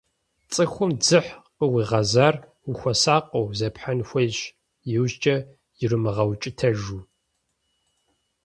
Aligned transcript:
Цӏыхум 0.51 0.91
дзыхь 0.99 1.31
къыуигъэзар, 1.57 2.35
ухуэсакъыу 2.69 3.45
зепхьэн 3.57 3.99
хуейщ, 4.07 4.37
иужькӏэ 4.93 5.35
ирумыгъэукӏытэжу. 5.83 7.01